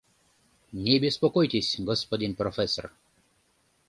Не 0.73 0.97
беспокойтесь, 0.99 1.79
господин 1.79 2.33
профессор. 2.35 2.91